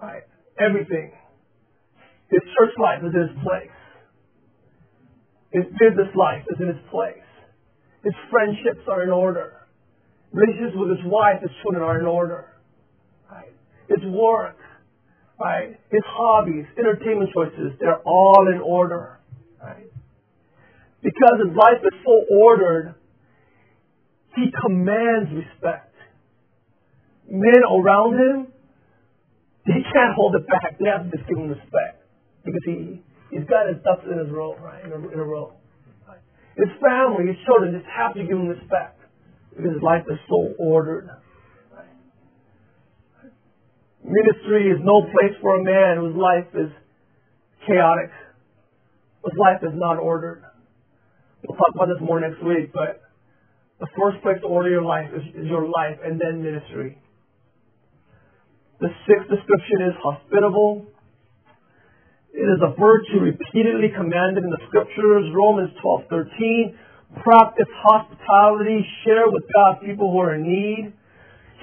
[0.01, 0.23] Right?
[0.59, 1.11] Everything.
[2.29, 3.75] His church life is in its place.
[5.51, 7.25] His business life is in its place.
[8.03, 9.67] His friendships are in order.
[10.31, 12.45] Relationships with his wife, his children are in order.
[13.31, 13.51] Right?
[13.89, 14.57] His work,
[15.39, 15.75] right?
[15.91, 19.18] His hobbies, entertainment choices, they're all in order.
[19.61, 19.91] Right?
[21.01, 22.95] Because his life is so ordered,
[24.35, 25.95] he commands respect.
[27.29, 28.47] Men around him,
[29.65, 30.79] they can't hold it back.
[30.79, 32.03] They have to just give him respect.
[32.43, 33.01] Because he,
[33.31, 34.83] he's got his ducks in his row, right?
[34.83, 35.53] In a, in a row.
[36.07, 36.19] Right?
[36.57, 38.99] His family, his children just have to give him respect.
[39.55, 41.09] Because his life is so ordered.
[44.03, 46.71] Ministry is no place for a man whose life is
[47.67, 48.09] chaotic.
[49.23, 50.43] Whose life is not ordered.
[51.43, 53.01] We'll talk about this more next week, but
[53.79, 56.97] the first place to order your life is, is your life and then ministry.
[58.79, 60.87] The sixth description is hospitable.
[62.31, 65.27] It is a virtue repeatedly commanded in the scriptures.
[65.35, 66.77] Romans 12:13.
[67.23, 68.85] Practice hospitality.
[69.03, 70.93] Share with God's people who are in need.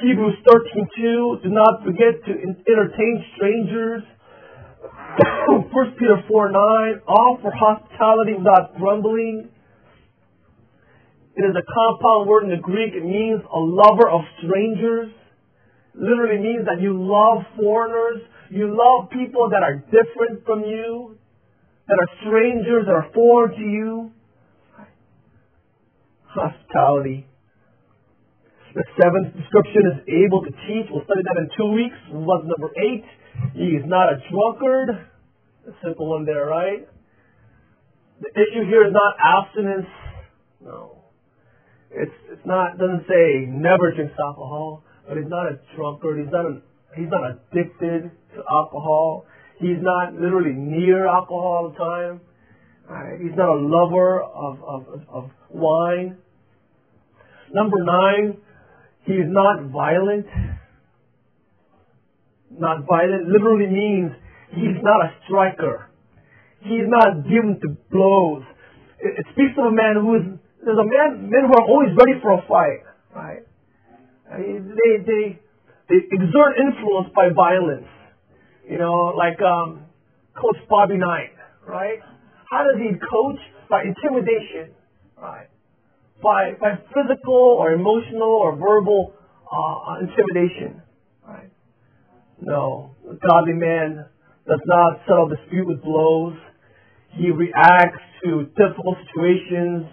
[0.02, 1.40] Hebrews 13:2.
[1.42, 2.32] Do not forget to
[2.68, 4.02] entertain strangers.
[5.46, 7.00] 1 Peter 4:9.
[7.06, 9.48] Offer hospitality without grumbling.
[11.36, 12.94] It is a compound word in the Greek.
[12.94, 15.12] It means a lover of strangers.
[15.94, 18.22] Literally means that you love foreigners.
[18.50, 21.18] You love people that are different from you,
[21.88, 24.10] that are strangers, that are foreign to you.
[26.26, 27.26] Hospitality.
[28.74, 30.90] The seventh description is able to teach.
[30.90, 31.96] We'll study that in two weeks.
[32.12, 33.04] Was number eight.
[33.54, 35.08] He is not a drunkard.
[35.66, 36.88] A simple one there, right?
[38.20, 39.86] The issue here is not abstinence.
[40.64, 41.04] No.
[41.90, 46.18] It's it's not doesn't say never drinks alcohol, but he's not a drunkard.
[46.18, 46.60] He's not a,
[46.96, 49.26] he's not addicted to alcohol.
[49.58, 52.20] He's not literally near alcohol all the time.
[52.88, 53.20] Right?
[53.20, 56.18] He's not a lover of, of, of wine.
[57.52, 58.36] Number nine,
[59.04, 60.26] he's not violent.
[62.50, 64.12] Not violent literally means
[64.50, 65.90] he's not a striker.
[66.60, 68.42] He's not given to blows.
[68.98, 70.22] It, it speaks of a man who is
[70.66, 72.82] there's a man, men who are always ready for a fight,
[73.14, 73.46] right?
[74.26, 75.38] I mean, they, they,
[75.88, 77.86] they exert influence by violence.
[78.68, 79.86] You know, like um,
[80.34, 81.30] Coach Bobby Knight,
[81.64, 82.00] right?
[82.50, 83.38] How does he coach?
[83.70, 84.74] By intimidation,
[85.16, 85.46] right?
[86.22, 89.12] By, by physical or emotional or verbal
[89.46, 90.82] uh, intimidation,
[91.26, 91.50] right?
[92.40, 94.06] No, a godly man
[94.48, 96.36] does not settle dispute with blows.
[97.12, 99.86] He reacts to difficult situations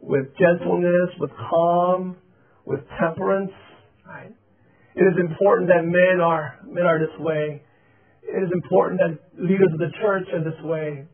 [0.00, 2.16] with gentleness, with calm,
[2.64, 3.52] with temperance.
[4.06, 4.32] Right?
[4.94, 7.62] It is important that men are men are this way.
[8.22, 11.06] It is important that leaders of the church are this way,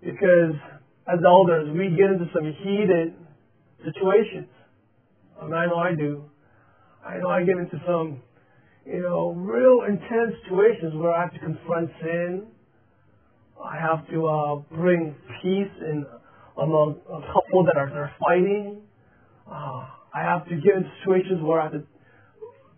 [0.00, 0.54] because
[1.08, 3.14] as elders we get into some heated
[3.84, 4.48] situations.
[5.40, 6.24] I, mean, I know I do.
[7.06, 8.22] I know I get into some,
[8.86, 12.46] you know, real intense situations where I have to confront sin.
[13.62, 16.06] I have to uh, bring peace and
[16.56, 18.80] among a couple that are, that are fighting.
[19.50, 21.84] Uh, I have to get into situations where I have to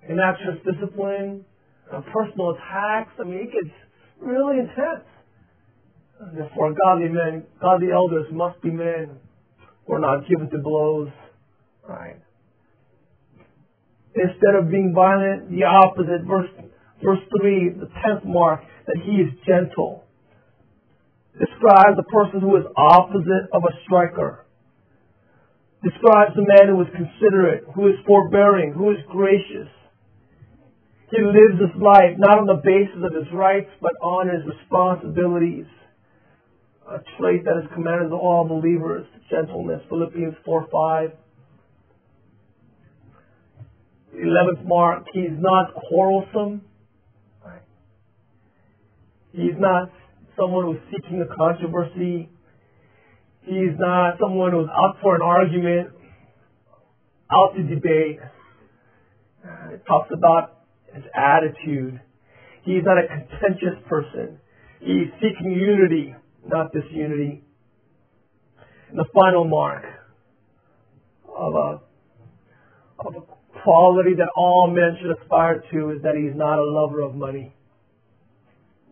[0.08, 1.44] enact discipline,
[1.92, 3.12] uh, personal attacks.
[3.20, 3.74] I mean, it gets
[4.20, 5.04] really intense.
[6.20, 9.18] And therefore, godly men, godly elders must be men
[9.86, 11.10] who are not given to blows.
[11.86, 12.16] Right?
[14.18, 16.26] Instead of being violent, the opposite.
[16.26, 16.50] Verse,
[17.02, 20.08] verse 3, the 10th mark, that he is gentle
[21.38, 24.44] describes a person who is opposite of a striker.
[25.82, 29.70] Describes a man who is considerate, who is forbearing, who is gracious.
[31.10, 35.66] He lives his life not on the basis of his rights, but on his responsibilities.
[36.90, 41.10] A trait that is commanded of all believers, gentleness, Philippians 4 5.
[44.28, 46.62] 11th mark, he's not quarrelsome.
[49.32, 49.90] He's not
[50.36, 52.28] someone who's seeking a controversy.
[53.42, 55.90] He's not someone who's out for an argument,
[57.30, 58.18] out to debate.
[59.72, 62.00] It talks about his attitude.
[62.62, 64.38] He's not a contentious person.
[64.80, 66.14] He's seeking unity,
[66.46, 67.44] not disunity.
[68.90, 69.84] And the final mark
[71.28, 71.80] of a,
[73.06, 77.02] of a quality that all men should aspire to is that he's not a lover
[77.02, 77.52] of money.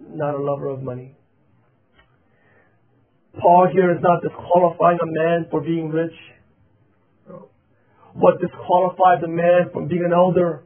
[0.01, 1.17] Not a lover of money.
[3.41, 6.15] Paul here is not disqualifying a man for being rich.
[8.15, 10.63] what disqualifies a man from being an elder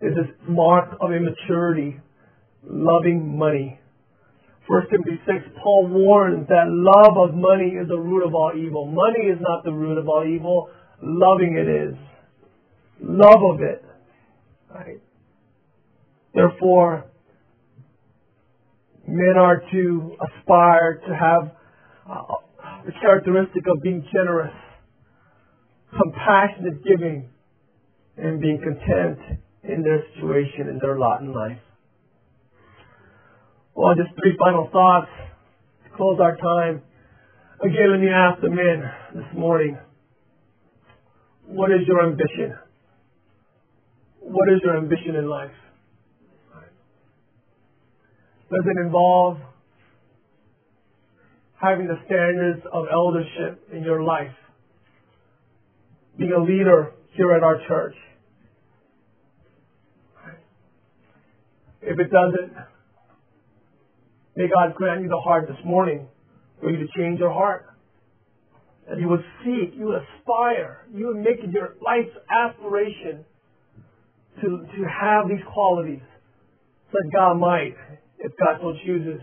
[0.00, 1.98] is this mark of immaturity,
[2.62, 3.78] loving money.
[4.66, 8.86] 1 Timothy 6, Paul warns that love of money is the root of all evil.
[8.86, 10.68] Money is not the root of all evil.
[11.02, 12.09] Loving it is.
[13.02, 13.84] Love of it.
[14.72, 15.00] Right?
[16.34, 17.06] Therefore,
[19.06, 21.56] men are to aspire to have
[22.08, 22.22] uh,
[22.86, 24.54] the characteristic of being generous,
[25.96, 27.28] compassionate giving,
[28.16, 31.58] and being content in their situation, in their lot in life.
[33.74, 35.10] Well, just three final thoughts
[35.84, 36.82] to close our time.
[37.62, 38.82] Again, let me ask the men
[39.14, 39.78] this morning,
[41.46, 42.56] what is your ambition?
[44.30, 45.50] What is your ambition in life?
[48.48, 49.38] Does it involve
[51.60, 54.30] having the standards of eldership in your life?
[56.16, 57.96] Being a leader here at our church?
[61.82, 62.52] If it doesn't,
[64.36, 66.06] may God grant you the heart this morning
[66.60, 67.66] for you to change your heart.
[68.88, 73.24] That you would seek, you would aspire, you would make it your life's aspiration
[74.42, 76.02] to, to have these qualities
[76.92, 77.74] that God might,
[78.18, 79.20] if God so chooses,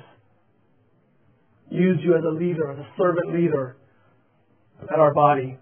[1.69, 3.77] use you as a leader, as a servant leader
[4.91, 5.57] at our body.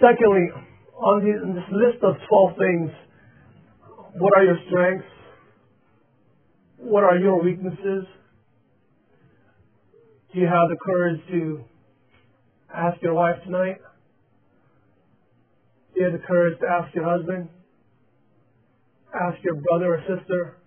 [0.00, 0.48] Secondly,
[0.94, 2.90] on this list of 12 things,
[4.18, 5.06] what are your strengths?
[6.78, 8.04] What are your weaknesses?
[10.32, 11.64] Do you have the courage to
[12.74, 13.78] ask your wife tonight?
[15.96, 17.48] You have the courage to ask your husband?
[19.14, 20.58] Ask your brother or sister?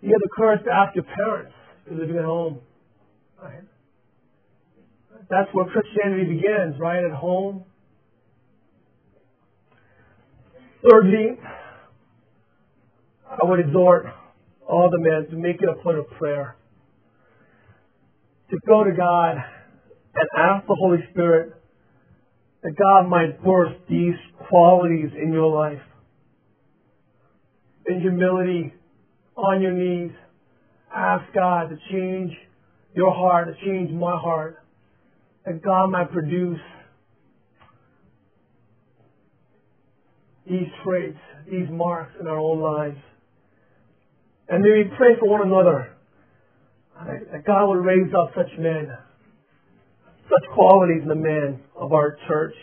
[0.00, 1.52] You have the courage to ask your parents
[1.88, 2.60] who living at home?
[3.42, 3.64] Right?
[5.28, 7.04] That's where Christianity begins, right?
[7.04, 7.64] At home.
[10.88, 11.38] Thirdly,
[13.28, 14.06] I would exhort
[14.68, 16.56] all the men to make it a point of prayer.
[18.50, 19.36] To go to God
[20.14, 21.54] and ask the Holy Spirit
[22.64, 24.14] that God might birth these
[24.48, 25.82] qualities in your life.
[27.86, 28.72] In humility,
[29.36, 30.12] on your knees,
[30.94, 32.32] ask God to change
[32.94, 34.64] your heart, to change my heart,
[35.44, 36.60] that God might produce
[40.48, 41.18] these traits,
[41.50, 42.96] these marks in our own lives.
[44.48, 45.90] And may we pray for one another.
[47.32, 48.88] That God will raise up such men,
[50.28, 52.54] such qualities in the men of our church.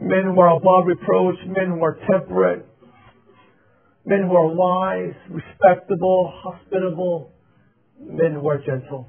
[0.00, 2.66] Men who are above reproach, men who are temperate,
[4.04, 7.30] men who are wise, respectable, hospitable,
[8.00, 9.08] men who are gentle.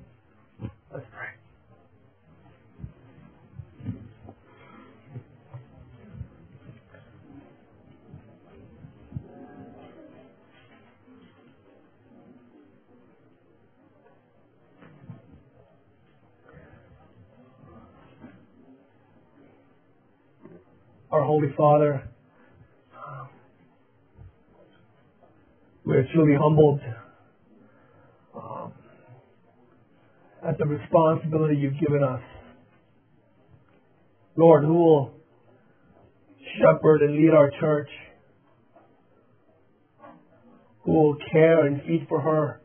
[21.15, 22.09] Our Holy Father.
[25.85, 26.81] We are truly humbled
[28.35, 28.73] um,
[30.45, 32.19] at the responsibility you've given us.
[34.35, 35.13] Lord, who will
[36.59, 37.87] shepherd and lead our church?
[40.83, 42.61] Who will care and feed for her?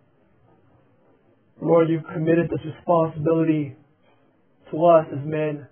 [1.63, 3.77] Lord, you've committed this responsibility
[4.73, 5.69] to us as men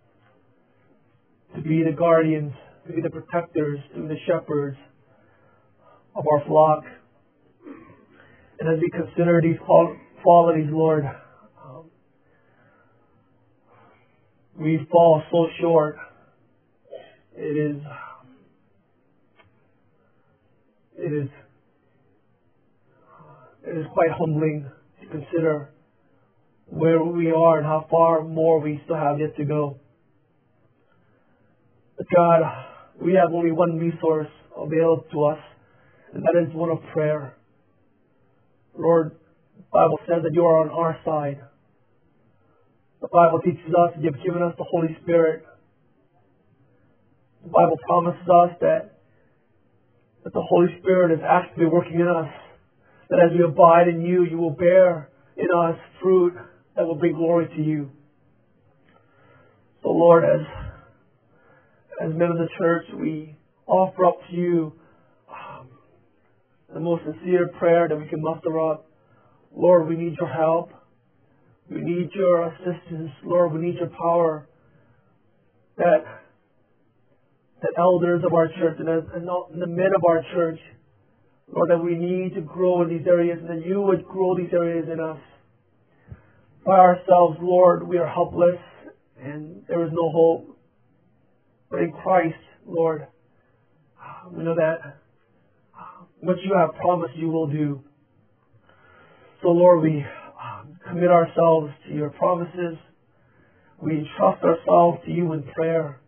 [1.56, 2.52] to be the guardians
[2.88, 4.76] to be the protectors, to be the shepherds
[6.16, 6.84] of our flock.
[8.58, 9.58] And as we consider these
[10.22, 11.04] qualities, Lord,
[11.62, 11.90] um,
[14.58, 15.96] we fall so short.
[17.36, 17.82] It is,
[20.96, 21.28] it is,
[23.66, 24.68] it is quite humbling
[25.02, 25.74] to consider
[26.66, 29.78] where we are and how far more we still have yet to go.
[31.96, 32.42] But God,
[33.00, 35.38] we have only one resource available to us,
[36.12, 37.36] and that is one of prayer.
[38.76, 39.12] Lord,
[39.56, 41.40] the Bible says that you are on our side.
[43.00, 45.44] The Bible teaches us that you've given us the Holy Spirit.
[47.44, 48.98] The Bible promises us that,
[50.24, 52.32] that the Holy Spirit is actively working in us.
[53.10, 56.34] That as we abide in you, you will bear in us fruit
[56.76, 57.90] that will bring glory to you.
[59.82, 60.67] So Lord, as
[62.00, 63.36] as men of the church, we
[63.66, 64.72] offer up to you
[65.30, 65.68] um,
[66.72, 68.86] the most sincere prayer that we can muster up.
[69.54, 70.70] Lord, we need your help.
[71.70, 73.10] We need your assistance.
[73.24, 74.48] Lord, we need your power.
[75.76, 76.04] That
[77.60, 79.26] the elders of our church and, as, and
[79.60, 80.58] the men of our church,
[81.52, 84.52] Lord, that we need to grow in these areas and that you would grow these
[84.52, 85.18] areas in us.
[86.64, 88.60] By ourselves, Lord, we are helpless
[89.20, 90.57] and there is no hope.
[91.70, 93.06] But in Christ, Lord,
[94.00, 94.98] ah, we know that
[95.76, 97.82] ah, what you have promised you will do.
[99.42, 100.04] So, Lord, we
[100.38, 102.78] ah, commit ourselves to your promises.
[103.80, 106.00] We entrust ourselves to you in prayer.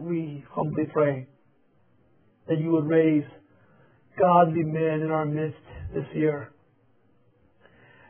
[0.00, 1.26] We humbly pray
[2.48, 3.24] that you would raise
[4.18, 5.58] godly men in our midst
[5.94, 6.52] this year.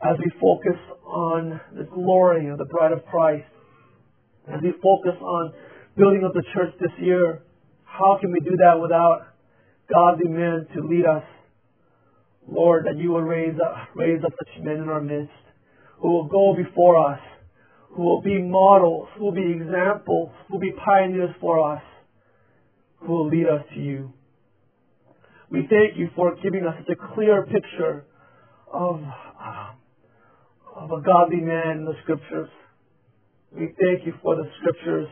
[0.03, 3.47] As we focus on the glory of the bride of Christ,
[4.47, 5.53] as we focus on
[5.99, 7.42] building up the church this year,
[7.84, 9.26] how can we do that without
[9.92, 11.24] godly men to lead us?
[12.49, 15.32] Lord, that you will raise up, raise up such men in our midst
[16.01, 17.18] who will go before us,
[17.90, 21.82] who will be models, who will be examples, who will be pioneers for us,
[23.01, 24.12] who will lead us to you.
[25.51, 28.05] We thank you for giving us such a clear picture
[28.72, 29.72] of, uh,
[30.76, 32.49] of a godly man in the scriptures.
[33.51, 35.09] We thank you for the scriptures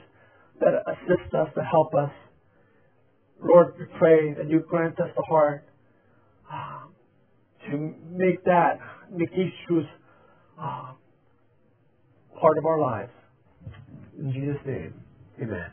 [0.61, 2.11] that assist us, to help us.
[3.43, 5.67] Lord, we pray that you grant us the heart
[6.53, 6.87] uh,
[7.71, 8.79] to make that,
[9.13, 9.89] make these truths
[10.61, 10.93] uh,
[12.41, 13.13] part of our lives.
[14.19, 14.95] In Jesus' name,
[15.43, 15.71] amen.